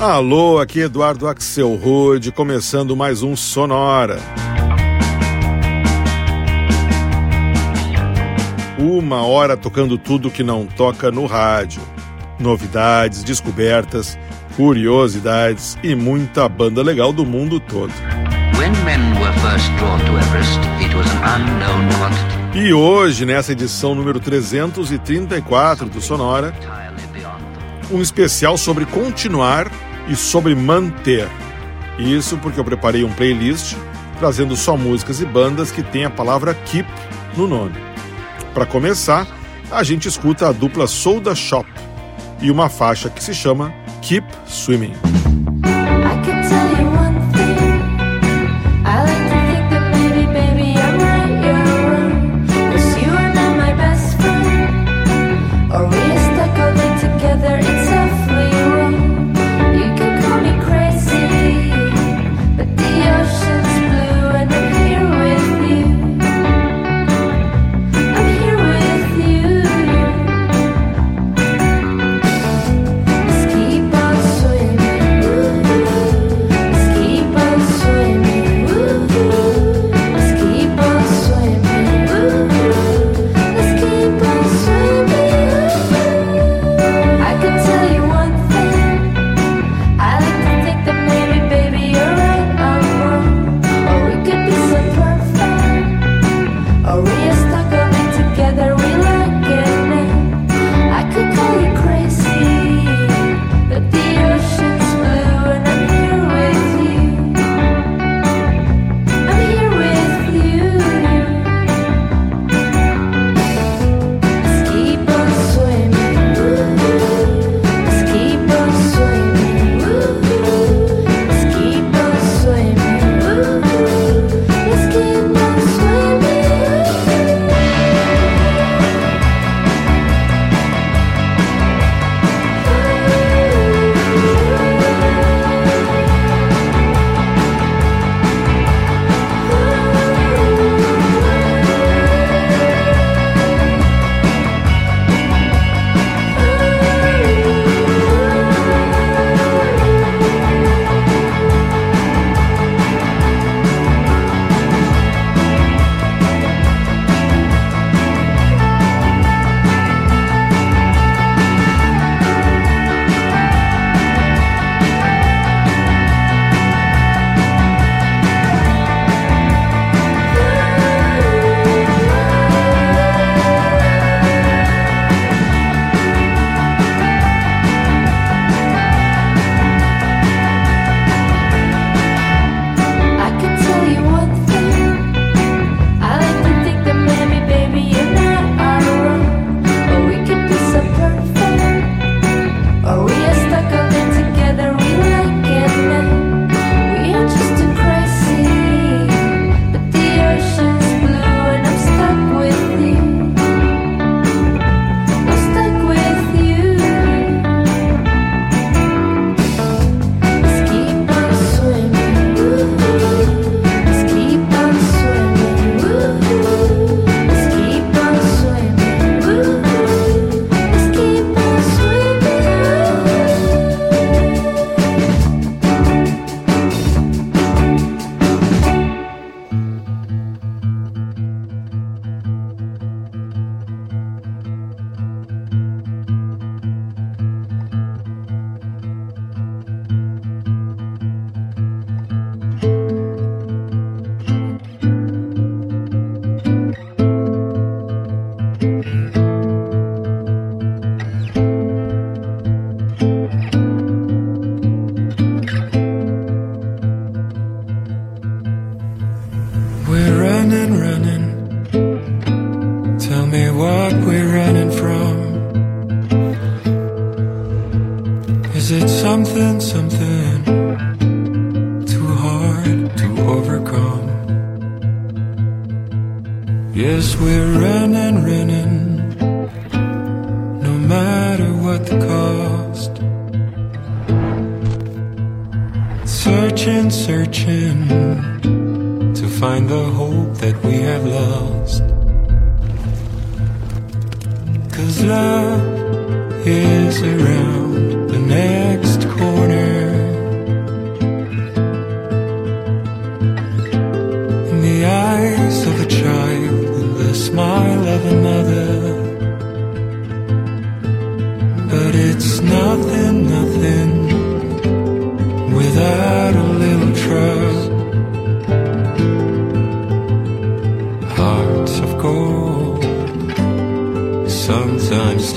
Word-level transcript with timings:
Alô, 0.00 0.60
aqui 0.60 0.78
Eduardo 0.78 1.26
Axel 1.26 1.74
Rude, 1.74 2.30
começando 2.30 2.94
mais 2.94 3.24
um 3.24 3.34
Sonora. 3.34 4.20
Uma 8.78 9.26
hora 9.26 9.56
tocando 9.56 9.98
tudo 9.98 10.30
que 10.30 10.44
não 10.44 10.66
toca 10.66 11.10
no 11.10 11.26
rádio. 11.26 11.82
Novidades, 12.38 13.24
descobertas, 13.24 14.16
curiosidades 14.54 15.76
e 15.82 15.96
muita 15.96 16.48
banda 16.48 16.80
legal 16.80 17.12
do 17.12 17.26
mundo 17.26 17.58
todo. 17.58 17.92
E 22.54 22.72
hoje, 22.72 23.26
nessa 23.26 23.50
edição 23.50 23.96
número 23.96 24.20
334 24.20 25.88
do 25.88 26.00
Sonora, 26.00 26.54
um 27.90 28.00
especial 28.00 28.56
sobre 28.56 28.86
continuar 28.86 29.68
e 30.08 30.16
sobre 30.16 30.54
manter. 30.54 31.28
Isso 31.98 32.36
porque 32.38 32.58
eu 32.58 32.64
preparei 32.64 33.04
um 33.04 33.12
playlist 33.12 33.76
trazendo 34.18 34.56
só 34.56 34.76
músicas 34.76 35.20
e 35.20 35.26
bandas 35.26 35.70
que 35.70 35.82
têm 35.82 36.04
a 36.04 36.10
palavra 36.10 36.54
keep 36.54 36.88
no 37.36 37.46
nome. 37.46 37.76
Para 38.52 38.66
começar, 38.66 39.26
a 39.70 39.82
gente 39.82 40.08
escuta 40.08 40.48
a 40.48 40.52
dupla 40.52 40.86
Soda 40.86 41.34
Shop 41.34 41.68
e 42.40 42.50
uma 42.50 42.68
faixa 42.68 43.08
que 43.08 43.22
se 43.22 43.34
chama 43.34 43.72
Keep 44.02 44.26
Swimming. 44.46 45.27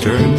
turn 0.02 0.31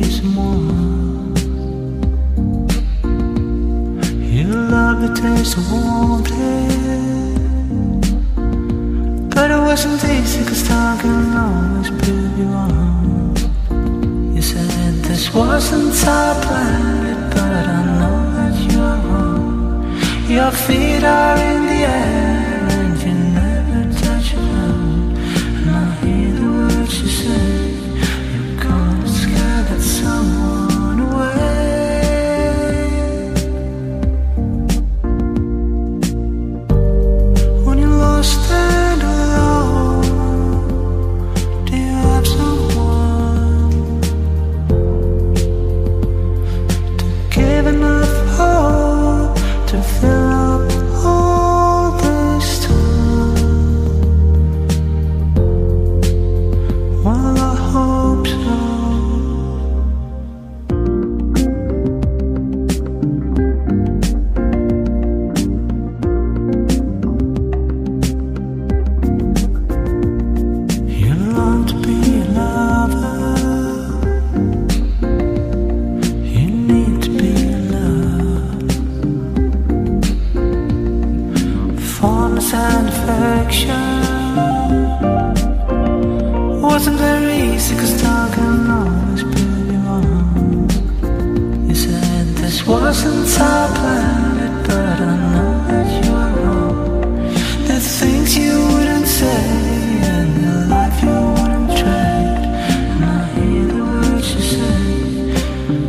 puisse 0.00 0.22
moi. 0.22 1.34
Your 4.36 4.54
love 4.70 5.14
taste 5.14 5.56
of 5.56 5.72
warmth, 5.72 6.30
but 9.34 9.50
it 9.50 9.60
wasn't 9.68 10.04
easy 10.04 10.44
cause 10.44 10.62
time 10.68 10.98
can 10.98 11.36
always 11.44 11.90
prove 12.00 12.38
you 12.38 12.48
wrong. 12.54 13.36
You 14.34 14.42
said 14.42 14.94
this 15.04 15.32
wasn't 15.34 16.06
our 16.06 16.34
planet, 16.44 17.18
but 17.34 17.52
I 17.64 17.78
know 17.98 18.18
that 18.36 18.56
you're 18.70 18.98
wrong. 19.06 19.98
Your 20.28 20.50
feet 20.50 21.04
are 21.04 21.36
in 21.38 21.66
the 21.66 21.80
air. 21.98 22.35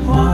花 0.08 0.27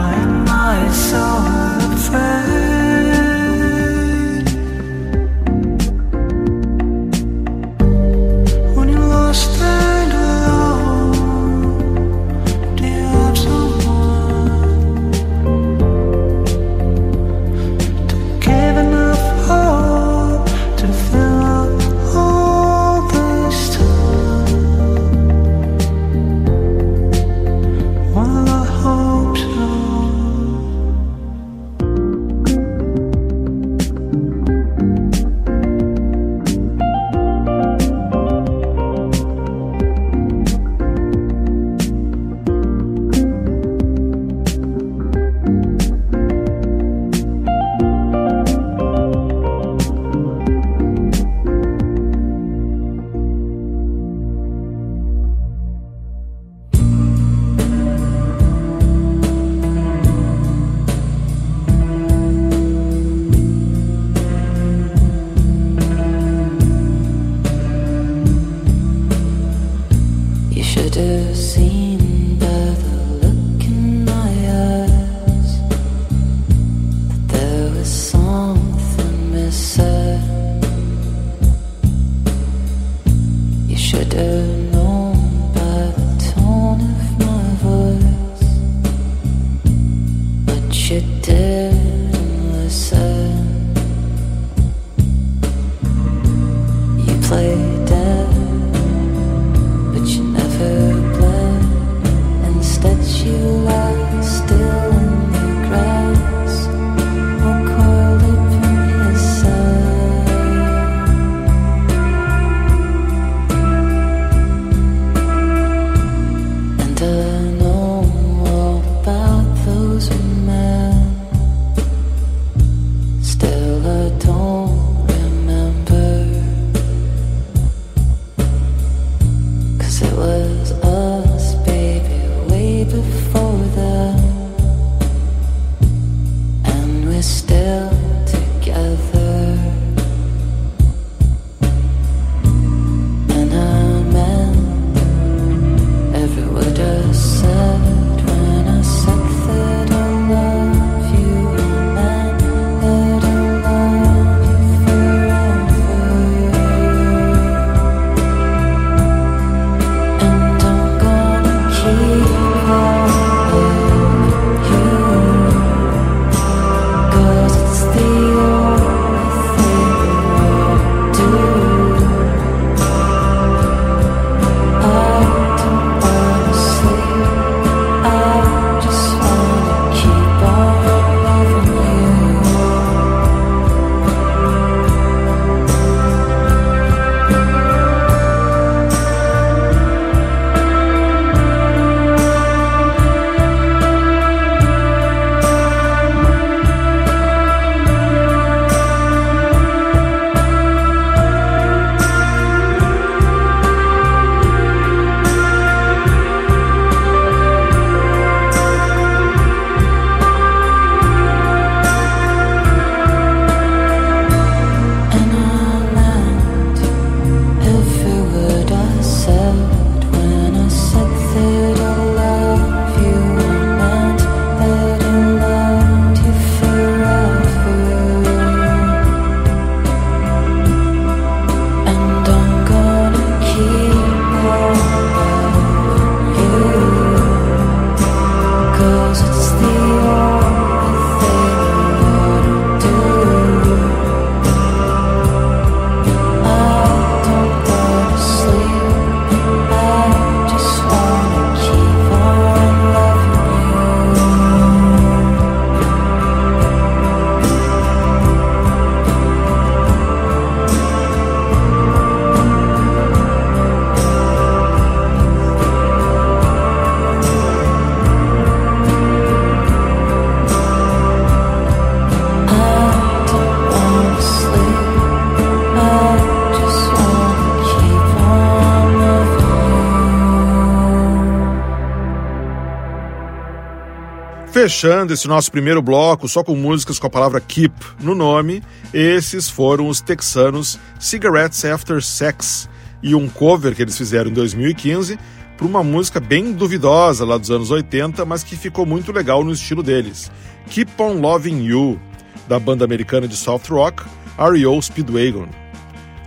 Fechando 284.64 285.12
esse 285.12 285.28
nosso 285.28 285.52
primeiro 285.52 285.82
bloco 285.82 286.26
só 286.26 286.42
com 286.42 286.56
músicas 286.56 286.98
com 286.98 287.06
a 287.06 287.10
palavra 287.10 287.42
Keep 287.42 287.76
no 288.00 288.16
nome, 288.16 288.64
esses 288.94 289.50
foram 289.50 289.90
os 289.90 290.00
texanos 290.00 290.80
Cigarettes 290.98 291.66
After 291.66 292.02
Sex 292.02 292.70
e 293.02 293.14
um 293.14 293.28
cover 293.28 293.76
que 293.76 293.82
eles 293.82 293.98
fizeram 293.98 294.32
em 294.32 294.34
2015 294.34 295.20
para 295.58 295.68
uma 295.68 295.84
música 295.84 296.22
bem 296.22 296.54
duvidosa 296.54 297.26
lá 297.26 297.38
dos 297.38 297.52
anos 297.52 297.72
80, 297.72 298.24
mas 298.24 298.42
que 298.42 298.56
ficou 298.56 298.86
muito 298.86 299.12
legal 299.12 299.44
no 299.44 299.52
estilo 299.52 299.84
deles. 299.84 300.32
Keep 300.70 300.94
on 300.98 301.20
Loving 301.20 301.62
You, 301.66 302.00
da 302.48 302.58
banda 302.58 302.86
americana 302.86 303.28
de 303.28 303.36
soft 303.36 303.68
rock 303.68 304.02
REO 304.38 304.82
Speedwagon. 304.82 305.50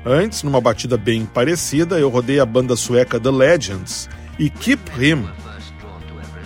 Antes, 0.04 0.42
numa 0.42 0.60
batida 0.60 0.98
bem 0.98 1.24
parecida, 1.24 1.98
eu 1.98 2.10
rodei 2.10 2.38
a 2.38 2.44
banda 2.44 2.76
sueca 2.76 3.18
The 3.18 3.30
Legends 3.30 4.10
e 4.38 4.50
Keep 4.50 4.90
Him, 5.02 5.24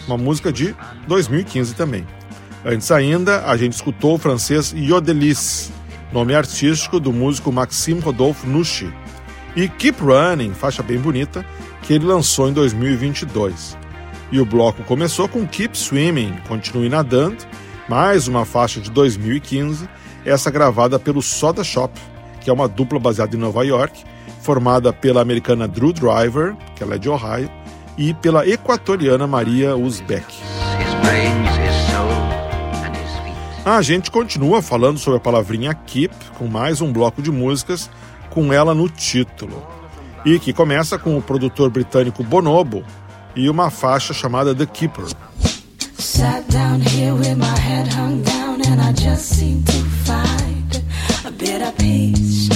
uma 0.06 0.16
música 0.16 0.52
de 0.52 0.72
2015 1.10 1.74
também. 1.74 2.06
Antes 2.64 2.90
ainda, 2.92 3.44
a 3.44 3.56
gente 3.56 3.72
escutou 3.72 4.14
o 4.14 4.18
francês 4.18 4.72
Yodelis, 4.72 5.72
nome 6.12 6.34
artístico 6.36 7.00
do 7.00 7.12
músico 7.12 7.50
Maxime 7.50 8.00
Rodolphe 8.00 8.46
Nucci, 8.46 8.92
e 9.56 9.68
Keep 9.68 10.00
Running, 10.00 10.54
faixa 10.54 10.84
bem 10.84 10.98
bonita, 10.98 11.44
que 11.82 11.92
ele 11.92 12.04
lançou 12.04 12.48
em 12.48 12.52
2022. 12.52 13.76
E 14.30 14.38
o 14.40 14.46
bloco 14.46 14.84
começou 14.84 15.28
com 15.28 15.44
Keep 15.44 15.76
Swimming, 15.76 16.32
Continue 16.46 16.88
Nadando, 16.88 17.38
mais 17.88 18.28
uma 18.28 18.44
faixa 18.44 18.80
de 18.80 18.88
2015, 18.92 19.88
essa 20.24 20.48
gravada 20.48 20.96
pelo 20.96 21.20
Soda 21.20 21.64
Shop, 21.64 21.92
que 22.40 22.48
é 22.48 22.52
uma 22.52 22.68
dupla 22.68 23.00
baseada 23.00 23.34
em 23.34 23.38
Nova 23.40 23.64
York, 23.64 24.04
formada 24.42 24.92
pela 24.92 25.20
americana 25.20 25.66
Drew 25.66 25.92
Driver, 25.92 26.54
que 26.76 26.84
ela 26.84 26.94
é 26.94 26.98
de 26.98 27.08
Ohio, 27.08 27.50
e 27.98 28.14
pela 28.14 28.46
equatoriana 28.46 29.26
Maria 29.26 29.76
Uzbek. 29.76 30.49
A 33.64 33.82
gente 33.82 34.10
continua 34.10 34.62
falando 34.62 34.98
sobre 34.98 35.18
a 35.18 35.20
palavrinha 35.20 35.74
keep 35.74 36.14
com 36.38 36.46
mais 36.46 36.80
um 36.80 36.90
bloco 36.90 37.20
de 37.20 37.30
músicas 37.30 37.90
com 38.30 38.52
ela 38.52 38.74
no 38.74 38.88
título. 38.88 39.66
E 40.24 40.38
que 40.38 40.52
começa 40.52 40.98
com 40.98 41.16
o 41.16 41.22
produtor 41.22 41.68
britânico 41.70 42.24
Bonobo 42.24 42.82
e 43.36 43.50
uma 43.50 43.68
faixa 43.70 44.14
chamada 44.14 44.54
The 44.54 44.64
Keeper. 44.64 45.04
Sat 45.98 46.50
down 46.50 46.80
here 46.80 47.12
with 47.12 47.36
my 47.36 47.58
head 47.60 47.86
hung 47.94 48.22
down 48.22 48.62
and 48.66 48.80
I 48.80 48.92
just 48.92 49.34
seem 49.34 49.62
to 49.64 49.84
find 50.04 50.82
a 51.26 51.30
bit 51.30 51.62
of 51.62 51.76
peace, 51.76 52.48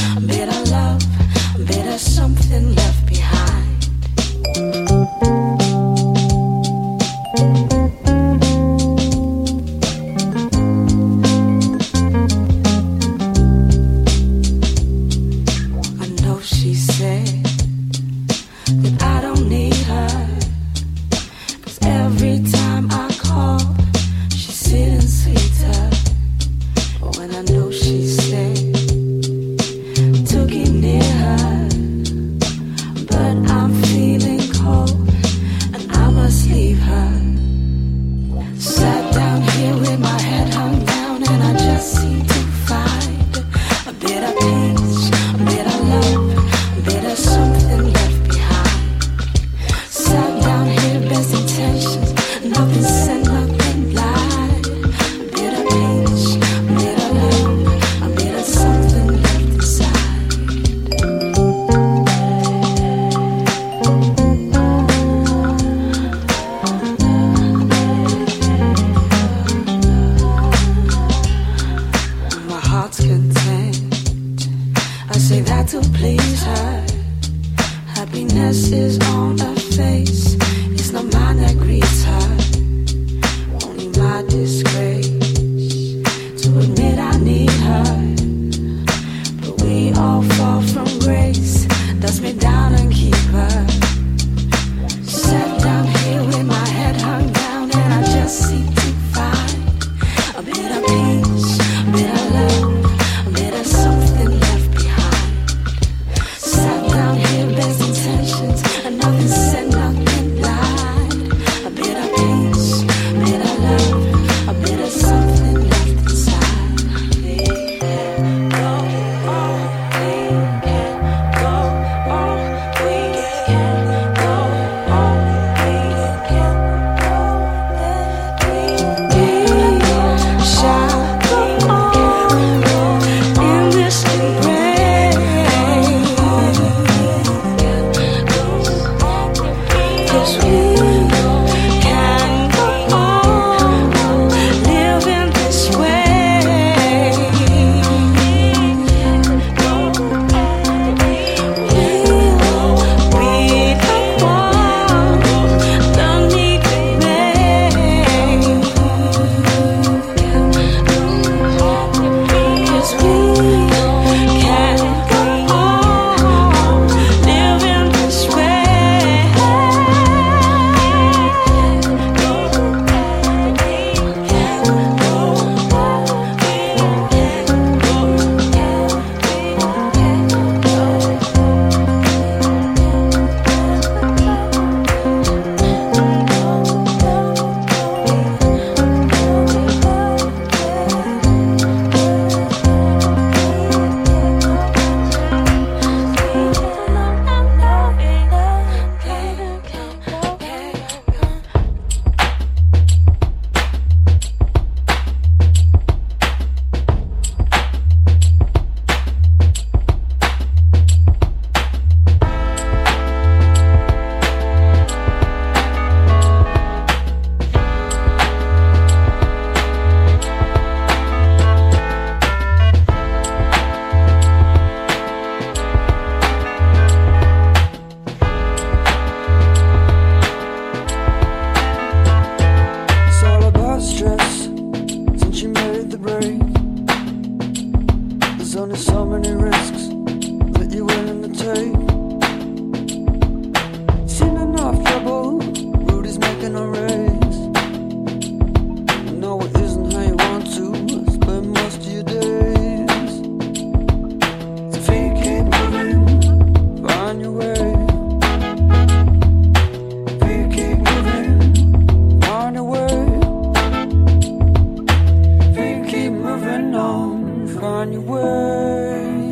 words. 268.24 269.23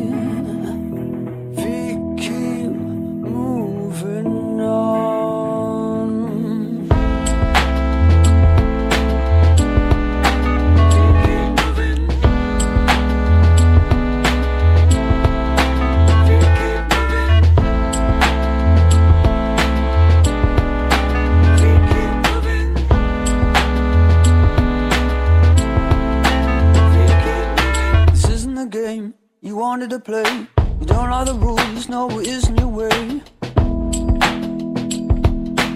wanted 29.83 30.05
to 30.05 30.11
play. 30.11 30.47
You 30.79 30.85
don't 30.85 31.09
know 31.09 31.25
the 31.25 31.33
rules, 31.33 31.89
no, 31.89 32.09
it 32.19 32.27
isn't 32.27 32.57
your 32.57 32.69
way. 32.69 33.21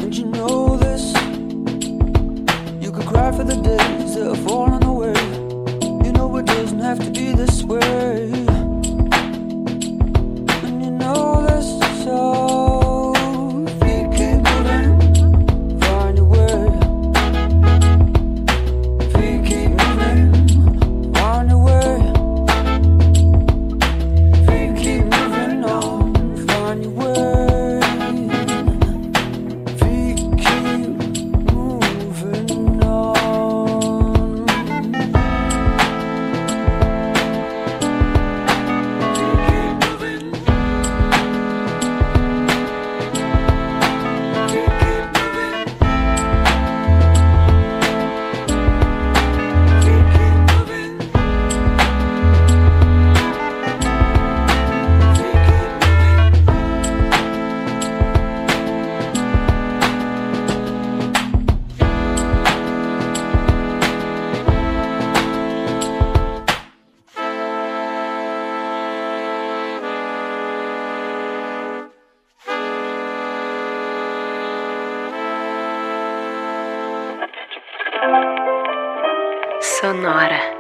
And 0.02 0.16
you 0.16 0.26
know 0.26 0.78
this. 0.78 1.14
You 2.82 2.92
could 2.92 3.06
cry 3.06 3.32
for 3.34 3.44
the 3.44 3.56
days 3.62 4.16
that 4.16 4.34
have 4.34 4.40
fallen 4.48 4.84
away. 4.84 5.14
You 6.06 6.14
know 6.14 6.38
it 6.38 6.46
doesn't 6.46 6.80
have 6.80 7.00
to 7.00 7.12
be 7.12 7.34
this 7.34 7.64
way. 7.64 8.47
sonora. 79.80 80.57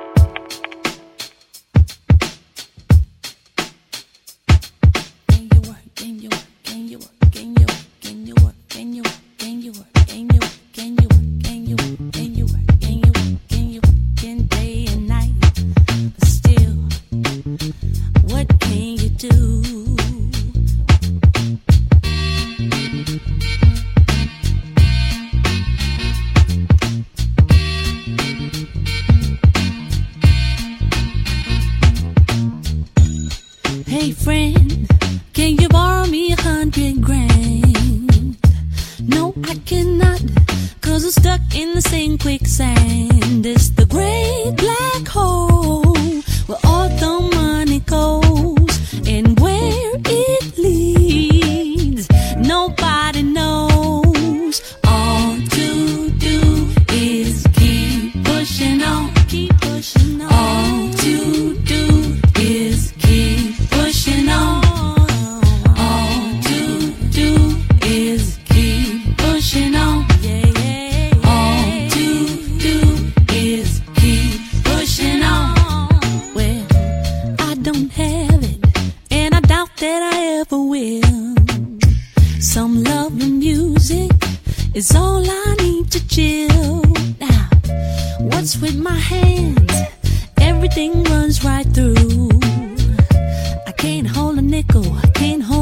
can't 93.97 94.15
hold 94.15 94.37
a 94.37 94.41
nickel, 94.43 94.83
can't 95.15 95.41
hold 95.41 95.56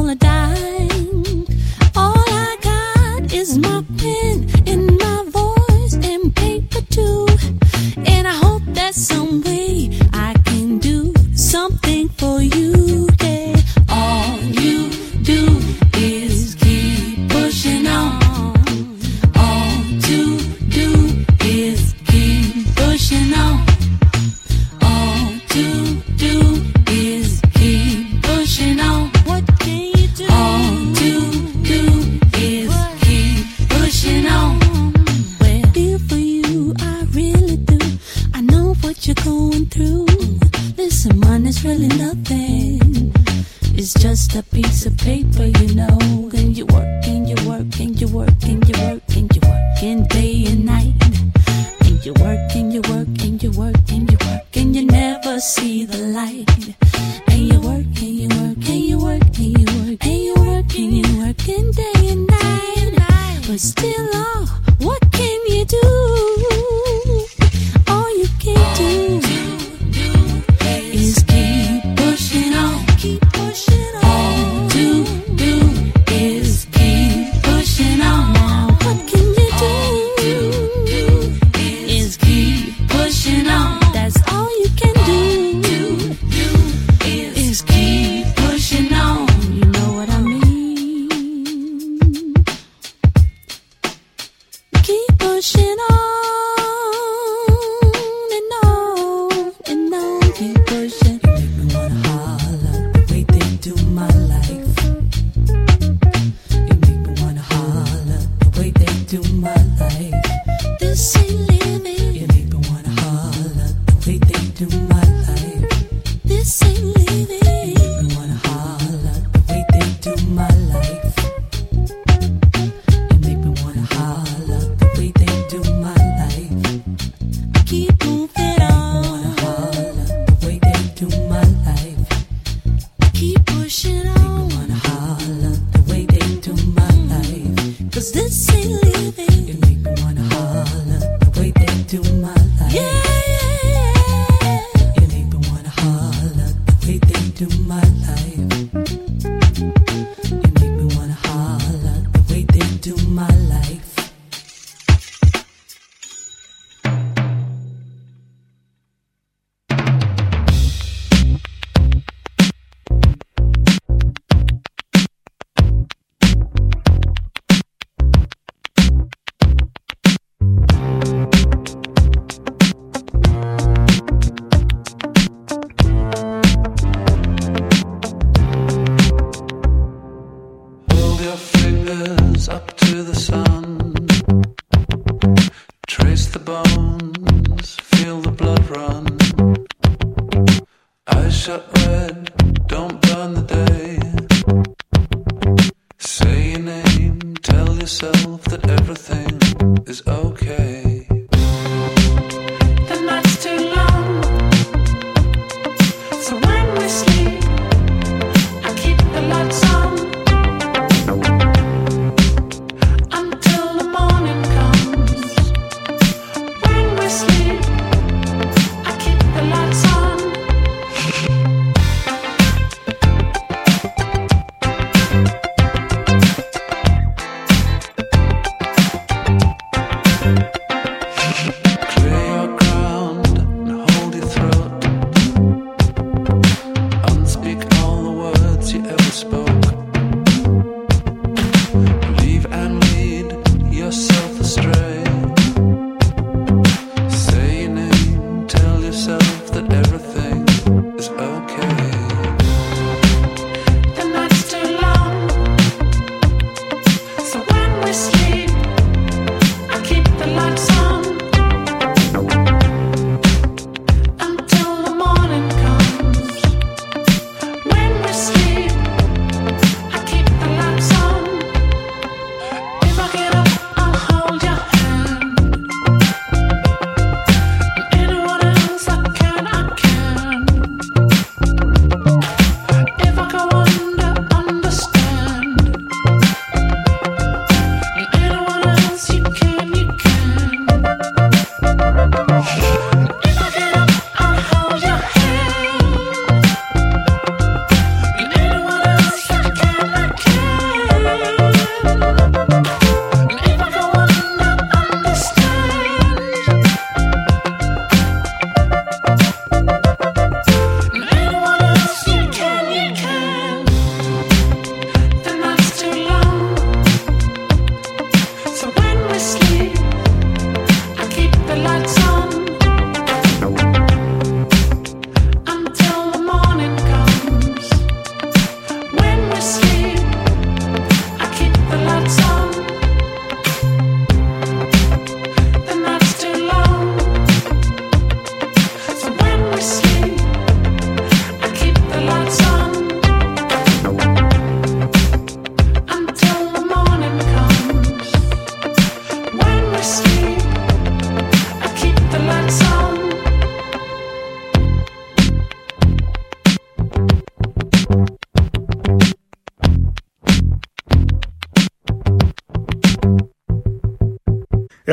my 104.13 104.19
life. 104.25 104.44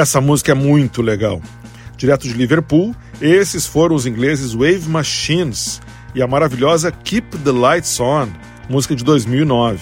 Essa 0.03 0.21
música 0.21 0.51
é 0.51 0.55
muito 0.55 1.01
legal. 1.01 1.41
Direto 1.97 2.27
de 2.27 2.33
Liverpool, 2.35 2.93
esses 3.21 3.69
foram 3.69 3.95
os 3.95 4.05
ingleses 4.05 4.53
Wave 4.53 4.89
Machines 4.89 5.81
e 6.13 6.21
a 6.21 6.27
maravilhosa 6.27 6.91
Keep 6.91 7.39
the 7.39 7.53
Lights 7.53 8.01
On, 8.01 8.27
música 8.69 8.97
de 8.97 9.05
2009. 9.05 9.81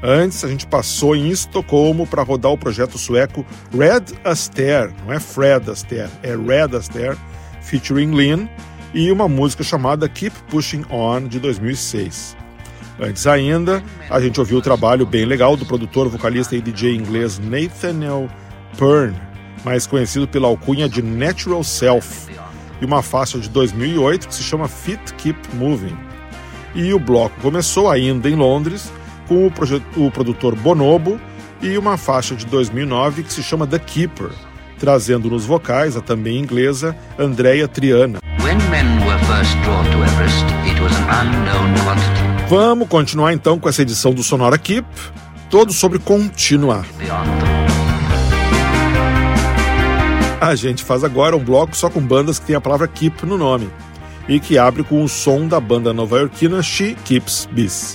Antes, 0.00 0.44
a 0.44 0.48
gente 0.48 0.64
passou 0.64 1.16
em 1.16 1.28
Estocolmo 1.28 2.06
para 2.06 2.22
rodar 2.22 2.52
o 2.52 2.56
projeto 2.56 2.96
sueco 2.96 3.44
Red 3.76 4.16
Astaire, 4.22 4.94
não 5.04 5.12
é 5.12 5.18
Fred 5.18 5.68
Astaire, 5.68 6.10
é 6.22 6.36
Red 6.36 6.76
Astaire, 6.76 7.18
featuring 7.62 8.14
Lynn, 8.14 8.46
e 8.94 9.10
uma 9.10 9.28
música 9.28 9.64
chamada 9.64 10.08
Keep 10.08 10.36
Pushing 10.50 10.84
On, 10.88 11.26
de 11.26 11.40
2006. 11.40 12.36
Antes 13.00 13.26
ainda, 13.26 13.82
a 14.08 14.20
gente 14.20 14.38
ouviu 14.38 14.58
o 14.58 14.62
trabalho 14.62 15.04
bem 15.04 15.24
legal 15.24 15.56
do 15.56 15.66
produtor, 15.66 16.08
vocalista 16.08 16.54
e 16.54 16.60
DJ 16.60 16.94
inglês 16.94 17.40
Nathaniel 17.40 18.28
Pern, 18.78 19.31
mais 19.64 19.86
conhecido 19.86 20.26
pela 20.26 20.48
alcunha 20.48 20.88
de 20.88 21.02
Natural 21.02 21.62
Self, 21.62 22.30
e 22.80 22.84
uma 22.84 23.00
faixa 23.02 23.38
de 23.38 23.48
2008 23.48 24.28
que 24.28 24.34
se 24.34 24.42
chama 24.42 24.66
Fit 24.66 25.14
Keep 25.14 25.54
Moving. 25.54 25.96
E 26.74 26.92
o 26.92 26.98
bloco 26.98 27.40
começou 27.40 27.90
ainda 27.90 28.28
em 28.28 28.34
Londres 28.34 28.90
com 29.28 29.46
o, 29.46 30.06
o 30.06 30.10
produtor 30.10 30.56
Bonobo 30.56 31.20
e 31.60 31.78
uma 31.78 31.96
faixa 31.96 32.34
de 32.34 32.44
2009 32.46 33.22
que 33.22 33.32
se 33.32 33.42
chama 33.42 33.66
The 33.66 33.78
Keeper, 33.78 34.30
trazendo 34.78 35.30
nos 35.30 35.44
vocais 35.44 35.96
a 35.96 36.00
também 36.00 36.38
inglesa 36.38 36.96
Andrea 37.16 37.68
Triana. 37.68 38.18
Everest, 40.02 40.44
Vamos 42.48 42.88
continuar 42.88 43.32
então 43.32 43.58
com 43.58 43.68
essa 43.68 43.82
edição 43.82 44.12
do 44.12 44.22
Sonora 44.22 44.58
Keep, 44.58 44.86
todo 45.48 45.72
sobre 45.72 46.00
continuar. 46.00 46.84
A 50.42 50.56
gente 50.56 50.82
faz 50.82 51.04
agora 51.04 51.36
um 51.36 51.44
bloco 51.44 51.76
só 51.76 51.88
com 51.88 52.00
bandas 52.00 52.40
que 52.40 52.46
tem 52.46 52.56
a 52.56 52.60
palavra 52.60 52.88
Keep 52.88 53.24
no 53.24 53.38
nome 53.38 53.70
e 54.28 54.40
que 54.40 54.58
abre 54.58 54.82
com 54.82 55.04
o 55.04 55.08
som 55.08 55.46
da 55.46 55.60
banda 55.60 55.92
nova-iorquina 55.92 56.60
She 56.60 56.96
Keeps 57.04 57.48
Bees. 57.52 57.94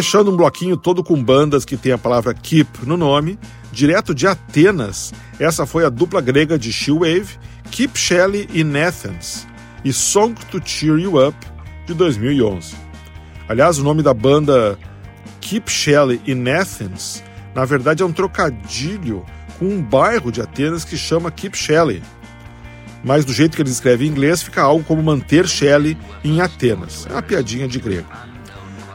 Fechando 0.00 0.30
um 0.30 0.36
bloquinho 0.36 0.78
todo 0.78 1.04
com 1.04 1.22
bandas 1.22 1.62
que 1.62 1.76
tem 1.76 1.92
a 1.92 1.98
palavra 1.98 2.32
Keep 2.32 2.86
no 2.86 2.96
nome, 2.96 3.38
direto 3.70 4.14
de 4.14 4.26
Atenas, 4.26 5.12
essa 5.38 5.66
foi 5.66 5.84
a 5.84 5.90
dupla 5.90 6.22
grega 6.22 6.58
de 6.58 6.72
Shewave, 6.72 7.38
Keep 7.70 7.98
Shelley 7.98 8.48
e 8.50 8.62
Athens, 8.78 9.46
e 9.84 9.92
Song 9.92 10.34
to 10.50 10.58
Cheer 10.64 10.98
You 10.98 11.28
Up, 11.28 11.36
de 11.86 11.92
2011. 11.92 12.74
Aliás, 13.46 13.78
o 13.78 13.84
nome 13.84 14.02
da 14.02 14.14
banda 14.14 14.78
Keep 15.42 15.70
Shelley 15.70 16.18
in 16.26 16.48
Athens, 16.48 17.22
na 17.54 17.66
verdade 17.66 18.02
é 18.02 18.06
um 18.06 18.12
trocadilho 18.12 19.26
com 19.58 19.66
um 19.66 19.82
bairro 19.82 20.32
de 20.32 20.40
Atenas 20.40 20.82
que 20.82 20.96
chama 20.96 21.30
Keep 21.30 21.58
Shelley. 21.58 22.02
Mas 23.04 23.26
do 23.26 23.34
jeito 23.34 23.54
que 23.54 23.60
eles 23.60 23.72
escrevem 23.72 24.08
em 24.08 24.10
inglês, 24.10 24.42
fica 24.42 24.62
algo 24.62 24.82
como 24.82 25.02
manter 25.02 25.46
Shelley 25.46 25.94
em 26.24 26.40
Atenas. 26.40 27.06
É 27.06 27.12
uma 27.12 27.22
piadinha 27.22 27.68
de 27.68 27.78
grego. 27.78 28.29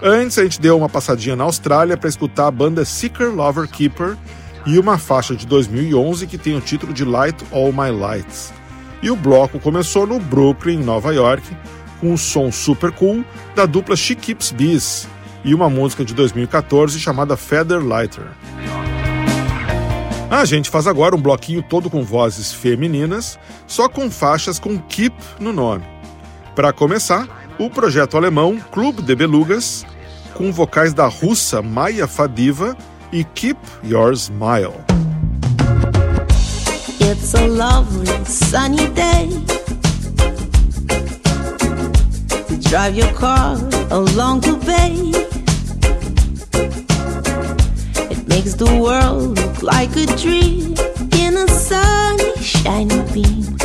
Antes, 0.08 0.38
a 0.38 0.44
gente 0.44 0.62
deu 0.62 0.78
uma 0.78 0.88
passadinha 0.88 1.36
na 1.36 1.46
Austrália 1.46 1.98
para 1.98 2.08
escutar 2.08 2.46
a 2.46 2.52
banda 2.52 2.86
Seeker 2.86 3.34
Lover 3.34 3.68
Keeper 3.68 4.16
e 4.64 4.78
uma 4.78 5.00
faixa 5.00 5.36
de 5.36 5.48
2011 5.48 6.28
que 6.28 6.38
tem 6.38 6.56
o 6.56 6.62
título 6.62 6.94
de 6.94 7.04
Light 7.04 7.44
All 7.52 7.74
My 7.74 7.90
Lights. 7.90 8.54
E 9.02 9.10
o 9.10 9.16
bloco 9.16 9.60
começou 9.60 10.06
no 10.06 10.20
Brooklyn, 10.20 10.78
Nova 10.78 11.12
York, 11.12 11.44
com 12.00 12.14
o 12.14 12.20
som 12.20 12.52
super 12.52 12.92
cool 12.92 13.26
da 13.56 13.66
dupla 13.66 13.96
She 13.96 14.14
Keeps 14.14 14.52
Bees 14.52 15.08
e 15.44 15.56
uma 15.56 15.72
música 15.72 16.06
de 16.06 16.14
2014 16.14 17.00
chamada 17.00 17.36
Feather 17.36 17.84
Lighter. 17.84 18.28
A 20.30 20.46
gente 20.46 20.70
faz 20.70 20.86
agora 20.86 21.16
um 21.16 21.22
bloquinho 21.22 21.64
todo 21.64 21.90
com 21.90 22.04
vozes 22.04 22.54
femininas, 22.54 23.40
só 23.66 23.90
com 23.90 24.12
faixas 24.12 24.60
com 24.60 24.78
Keep 24.78 25.16
no 25.40 25.52
nome. 25.52 25.84
Para 26.56 26.72
começar, 26.72 27.28
o 27.58 27.72
projeto 27.72 28.18
alemão 28.18 28.60
Club 28.72 29.00
de 29.00 29.16
Belugas, 29.16 29.86
com 30.36 30.52
vocais 30.52 30.94
da 30.94 31.08
russa 31.08 31.62
Maya 31.62 32.08
Fadiva 32.08 32.78
e 33.12 33.24
Keep 33.24 33.60
Your 33.84 34.16
Smile. 34.16 34.76
It's 37.00 37.34
a 37.34 37.48
lovely 37.48 38.08
sunny 38.26 38.88
day 38.90 39.30
drive 42.70 42.96
your 42.98 43.14
car 43.14 43.56
along 43.90 44.42
the 44.42 44.58
bay. 44.66 44.96
It 48.12 48.28
makes 48.28 48.56
the 48.56 48.66
world 48.66 49.40
look 49.40 49.64
like 49.64 49.96
a 49.96 50.06
dream 50.18 50.76
in 51.14 51.38
a 51.38 51.48
sunny, 51.48 52.36
shiny 52.42 53.02
beam. 53.14 53.56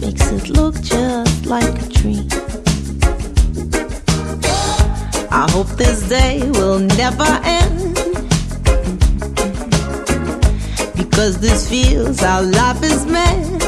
Makes 0.00 0.30
it 0.32 0.48
look 0.48 0.80
just 0.80 1.46
like 1.46 1.74
a 1.82 1.88
dream. 1.88 2.43
I 5.44 5.50
hope 5.50 5.66
this 5.76 6.08
day 6.08 6.40
will 6.52 6.78
never 6.78 7.30
end. 7.44 7.94
Because 10.96 11.38
this 11.38 11.68
feels 11.68 12.20
how 12.20 12.40
life 12.40 12.82
is 12.82 13.04
meant. 13.04 13.62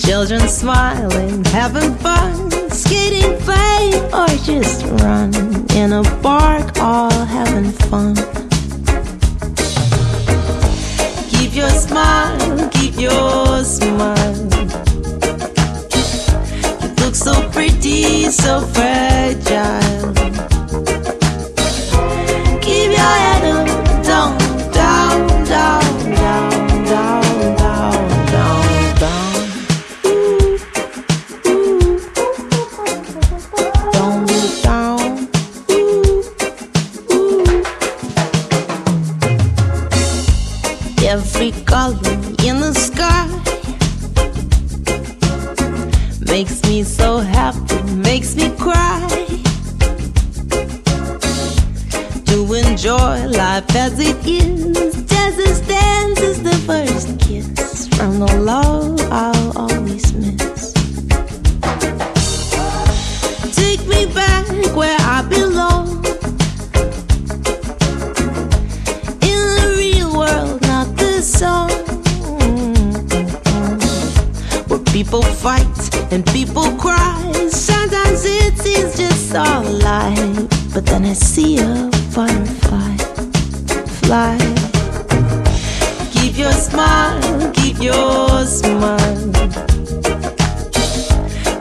Children 0.00 0.46
smiling, 0.46 1.44
having 1.46 1.94
fun, 1.96 2.70
skating, 2.70 3.36
play, 3.40 3.90
or 4.12 4.28
just 4.44 4.84
run 5.02 5.34
in 5.74 5.92
a 5.92 6.04
park, 6.22 6.78
all 6.78 7.10
having 7.10 7.72
fun. 7.90 8.14
Keep 11.28 11.56
your 11.56 11.70
smile, 11.70 12.68
keep 12.70 12.96
your 12.96 13.64
smile 13.64 14.89
pretty, 17.60 18.30
so 18.30 18.62
fragile. 18.72 19.99
People 75.04 75.22
fight 75.22 76.12
and 76.12 76.26
people 76.26 76.70
cry. 76.76 77.48
Sometimes 77.48 78.22
it 78.26 78.58
seems 78.58 78.98
just 78.98 79.34
all 79.34 79.62
lie. 79.62 80.46
But 80.74 80.84
then 80.84 81.06
I 81.06 81.14
see 81.14 81.58
a 81.58 81.88
butterfly 82.14 82.96
fly. 84.02 84.36
Keep 86.12 86.36
your 86.36 86.52
smile, 86.52 87.50
keep 87.54 87.80
your 87.80 88.44
smile. 88.44 89.20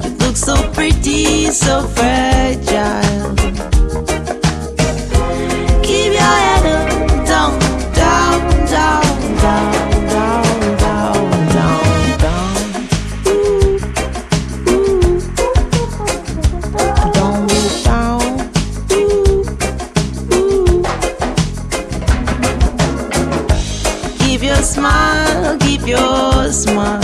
You 0.03 0.09
look 0.19 0.35
so 0.35 0.55
pretty, 0.73 1.45
so 1.45 1.87
fragile. 1.95 3.78
Smile. 26.59 27.01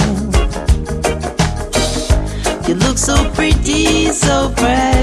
You 2.68 2.76
look 2.76 2.97
so 2.97 3.16
pretty, 3.32 4.12
so 4.12 4.49
fragile. 4.58 4.94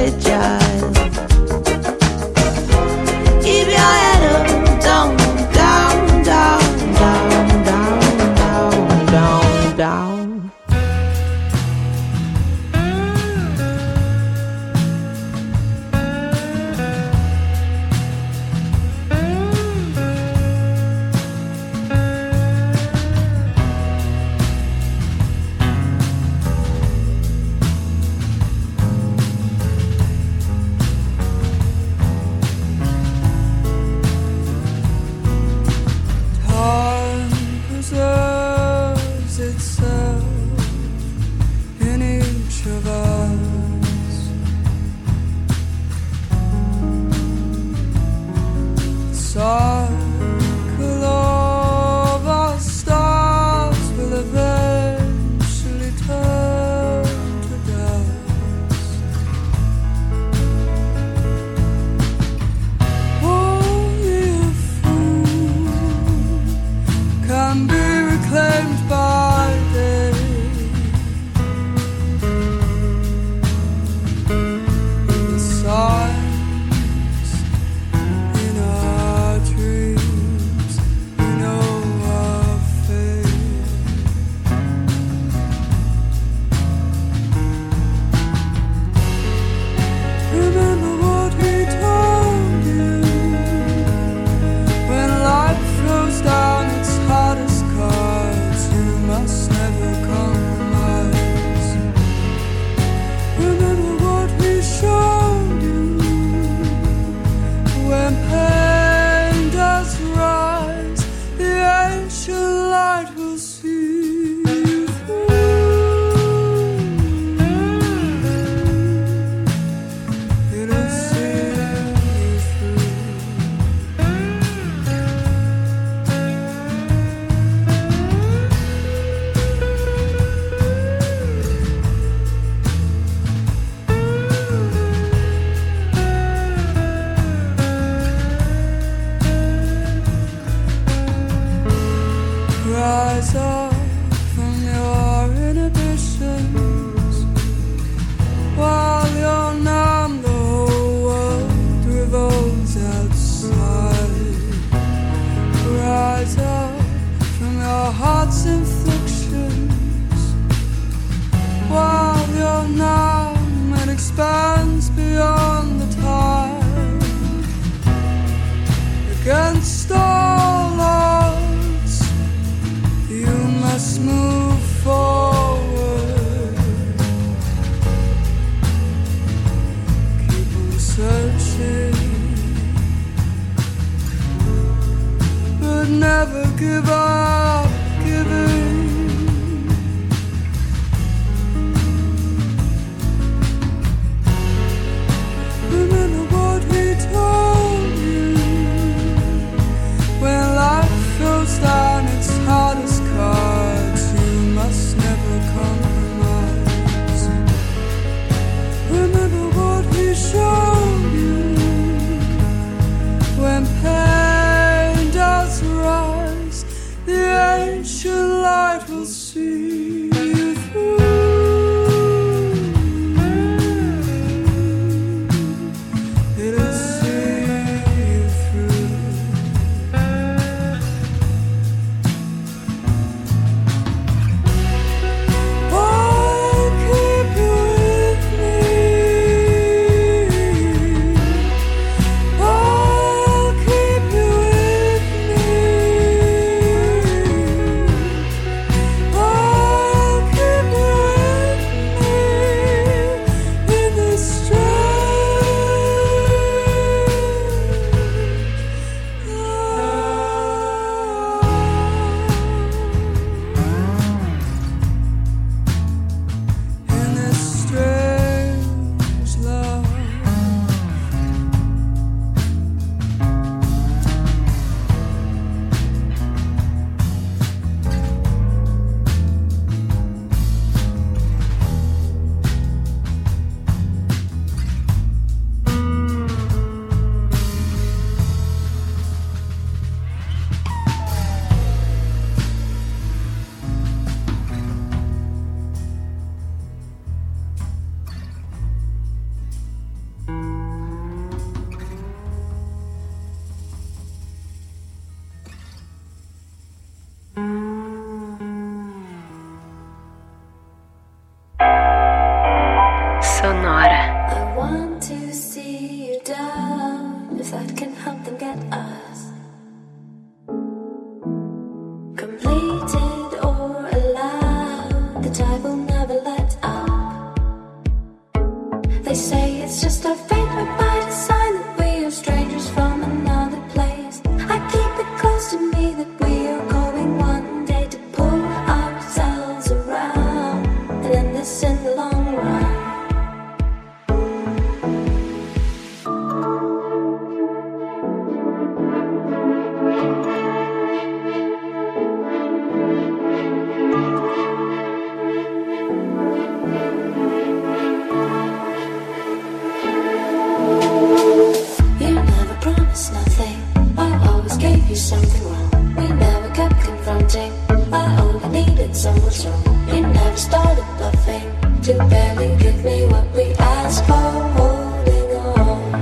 started 370.43 370.84
bluffing 370.99 371.49
to 371.82 371.93
barely 372.11 372.57
give 372.57 372.84
me 372.84 373.07
what 373.07 373.26
we 373.36 373.45
asked 373.78 374.05
for. 374.07 374.28
Holding 374.57 375.30
on, 375.36 375.95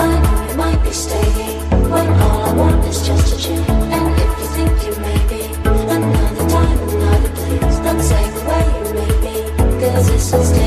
I 0.00 0.04
know 0.22 0.48
you 0.48 0.56
might 0.56 0.82
be 0.82 0.90
staying 0.90 1.60
when 1.92 2.08
all 2.24 2.40
I 2.48 2.52
want 2.54 2.84
is 2.86 3.06
just 3.06 3.34
a 3.34 3.36
dream. 3.44 3.70
And 3.96 4.06
if 4.24 4.30
you 4.40 4.48
think 4.56 4.72
you 4.86 4.94
may 5.06 5.20
be 5.32 5.42
another 5.96 6.46
time, 6.56 6.78
another 6.88 7.32
place, 7.38 7.76
don't 7.84 8.02
say 8.10 8.24
the 8.36 8.42
way 8.48 8.64
you 8.78 8.90
may 8.98 9.12
be, 9.24 9.34
cause 9.80 10.06
this 10.08 10.32
is. 10.32 10.63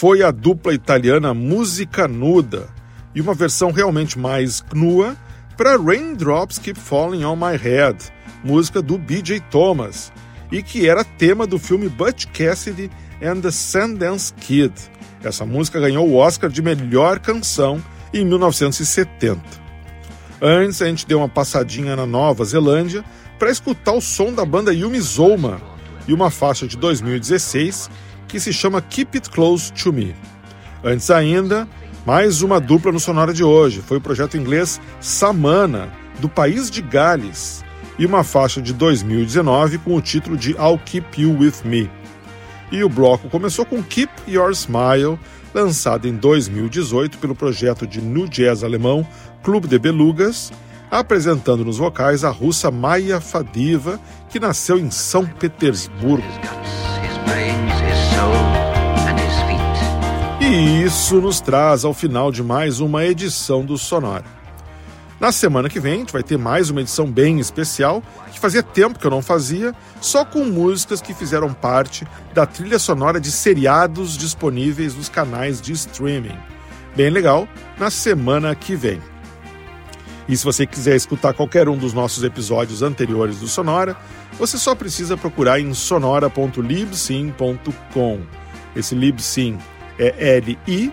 Foi 0.00 0.22
a 0.22 0.30
dupla 0.30 0.72
italiana 0.72 1.34
Música 1.34 2.08
Nuda 2.08 2.68
e 3.14 3.20
uma 3.20 3.34
versão 3.34 3.70
realmente 3.70 4.18
mais 4.18 4.64
nua 4.72 5.14
para 5.58 5.76
Raindrops 5.76 6.58
Keep 6.58 6.80
Falling 6.80 7.22
on 7.22 7.36
My 7.36 7.54
Head, 7.54 7.98
música 8.42 8.80
do 8.80 8.96
B.J. 8.96 9.40
Thomas, 9.50 10.10
e 10.50 10.62
que 10.62 10.88
era 10.88 11.04
tema 11.04 11.46
do 11.46 11.58
filme 11.58 11.86
Butch 11.86 12.24
Cassidy 12.28 12.90
and 13.22 13.42
the 13.42 13.50
Sundance 13.50 14.32
Kid. 14.32 14.72
Essa 15.22 15.44
música 15.44 15.78
ganhou 15.78 16.08
o 16.08 16.16
Oscar 16.16 16.48
de 16.48 16.62
melhor 16.62 17.18
canção 17.18 17.78
em 18.14 18.24
1970. 18.24 19.38
Antes, 20.40 20.80
a 20.80 20.86
gente 20.86 21.06
deu 21.06 21.18
uma 21.18 21.28
passadinha 21.28 21.94
na 21.94 22.06
Nova 22.06 22.42
Zelândia 22.42 23.04
para 23.38 23.50
escutar 23.50 23.92
o 23.92 24.00
som 24.00 24.32
da 24.32 24.46
banda 24.46 24.72
Yumi 24.72 24.98
Zoma 24.98 25.60
e 26.08 26.14
uma 26.14 26.30
faixa 26.30 26.66
de 26.66 26.78
2016 26.78 27.90
que 28.30 28.38
se 28.38 28.52
chama 28.52 28.80
Keep 28.80 29.18
It 29.18 29.30
Close 29.30 29.72
to 29.72 29.92
Me. 29.92 30.14
Antes 30.84 31.10
ainda, 31.10 31.68
mais 32.06 32.42
uma 32.42 32.60
dupla 32.60 32.92
no 32.92 33.00
Sonora 33.00 33.34
de 33.34 33.42
hoje. 33.42 33.82
Foi 33.82 33.98
o 33.98 34.00
projeto 34.00 34.36
inglês 34.36 34.80
Samana, 35.00 35.92
do 36.20 36.28
país 36.28 36.70
de 36.70 36.80
Gales, 36.80 37.64
e 37.98 38.06
uma 38.06 38.22
faixa 38.22 38.62
de 38.62 38.72
2019 38.72 39.78
com 39.78 39.96
o 39.96 40.00
título 40.00 40.36
de 40.36 40.52
I'll 40.52 40.78
Keep 40.84 41.20
You 41.20 41.38
With 41.38 41.54
Me. 41.64 41.90
E 42.70 42.84
o 42.84 42.88
bloco 42.88 43.28
começou 43.28 43.66
com 43.66 43.82
Keep 43.82 44.12
Your 44.28 44.52
Smile, 44.52 45.18
lançado 45.52 46.06
em 46.06 46.14
2018 46.14 47.18
pelo 47.18 47.34
projeto 47.34 47.86
de 47.86 48.00
new 48.00 48.28
jazz 48.28 48.62
alemão 48.62 49.06
Clube 49.42 49.66
de 49.66 49.78
Belugas, 49.78 50.52
apresentando 50.88 51.64
nos 51.64 51.78
vocais 51.78 52.22
a 52.24 52.30
russa 52.30 52.70
Maya 52.70 53.20
Fadiva, 53.20 54.00
que 54.28 54.38
nasceu 54.38 54.78
em 54.78 54.90
São 54.90 55.26
Petersburgo. 55.26 56.22
E 60.40 60.82
isso 60.82 61.20
nos 61.20 61.40
traz 61.40 61.84
ao 61.84 61.94
final 61.94 62.32
de 62.32 62.42
mais 62.42 62.80
uma 62.80 63.04
edição 63.04 63.64
do 63.64 63.78
Sonora. 63.78 64.24
Na 65.20 65.30
semana 65.30 65.68
que 65.68 65.78
vem, 65.78 65.92
a 65.92 65.96
gente 65.98 66.12
vai 66.12 66.22
ter 66.22 66.38
mais 66.38 66.70
uma 66.70 66.80
edição 66.80 67.06
bem 67.06 67.38
especial, 67.38 68.02
que 68.32 68.40
fazia 68.40 68.62
tempo 68.62 68.98
que 68.98 69.06
eu 69.06 69.10
não 69.10 69.20
fazia, 69.20 69.74
só 70.00 70.24
com 70.24 70.44
músicas 70.44 71.00
que 71.00 71.14
fizeram 71.14 71.52
parte 71.52 72.06
da 72.32 72.46
trilha 72.46 72.78
sonora 72.78 73.20
de 73.20 73.30
seriados 73.30 74.16
disponíveis 74.16 74.94
nos 74.94 75.08
canais 75.08 75.60
de 75.60 75.72
streaming. 75.72 76.38
Bem 76.96 77.10
legal, 77.10 77.46
na 77.78 77.90
semana 77.90 78.54
que 78.54 78.74
vem. 78.74 79.00
E 80.30 80.36
se 80.36 80.44
você 80.44 80.64
quiser 80.64 80.94
escutar 80.94 81.34
qualquer 81.34 81.68
um 81.68 81.76
dos 81.76 81.92
nossos 81.92 82.22
episódios 82.22 82.82
anteriores 82.82 83.40
do 83.40 83.48
Sonora, 83.48 83.96
você 84.38 84.56
só 84.56 84.76
precisa 84.76 85.16
procurar 85.16 85.58
em 85.58 85.74
sonora.libsyn.com. 85.74 88.20
Esse 88.76 88.94
Libsyn 88.94 89.58
é 89.98 90.36
L-I, 90.36 90.92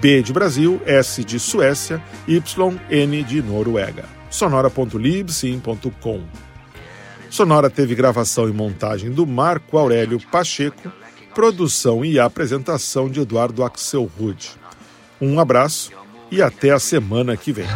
B 0.00 0.20
de 0.20 0.32
Brasil, 0.32 0.82
S 0.84 1.22
de 1.22 1.38
Suécia, 1.38 2.02
Y, 2.26 2.80
N 2.90 3.22
de 3.22 3.40
Noruega. 3.40 4.04
sonora.libsyn.com. 4.28 6.22
Sonora 7.30 7.70
teve 7.70 7.94
gravação 7.94 8.48
e 8.48 8.52
montagem 8.52 9.12
do 9.12 9.24
Marco 9.24 9.78
Aurélio 9.78 10.18
Pacheco, 10.28 10.90
produção 11.32 12.04
e 12.04 12.18
apresentação 12.18 13.08
de 13.08 13.20
Eduardo 13.20 13.62
Axel 13.62 14.10
Rude. 14.18 14.50
Um 15.20 15.38
abraço 15.38 15.92
e 16.32 16.42
até 16.42 16.70
a 16.70 16.80
semana 16.80 17.36
que 17.36 17.52
vem. 17.52 17.68